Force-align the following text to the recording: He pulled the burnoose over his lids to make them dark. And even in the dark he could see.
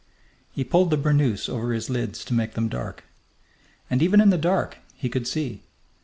He 0.51 0.63
pulled 0.63 0.89
the 0.89 0.97
burnoose 0.97 1.47
over 1.47 1.73
his 1.73 1.87
lids 1.87 2.25
to 2.25 2.33
make 2.33 2.55
them 2.55 2.69
dark. 2.69 3.03
And 3.87 4.01
even 4.01 4.19
in 4.19 4.31
the 4.31 4.35
dark 4.39 4.79
he 4.95 5.09
could 5.09 5.27
see. 5.27 5.61